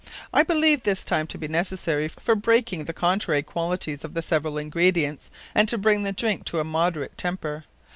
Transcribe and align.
I 0.33 0.41
believe 0.41 0.81
this 0.81 1.05
time 1.05 1.27
to 1.27 1.37
be 1.37 1.47
necessary, 1.47 2.07
for 2.07 2.33
breaking 2.33 2.85
the 2.85 2.91
contrary 2.91 3.43
qualities 3.43 4.03
of 4.03 4.15
the 4.15 4.23
severall 4.23 4.57
Ingredients, 4.57 5.29
and 5.53 5.69
to 5.69 5.77
bring 5.77 6.01
the 6.01 6.11
Drinke 6.11 6.43
to 6.45 6.59
a 6.59 6.63
moderate 6.63 7.15
temper. 7.19 7.65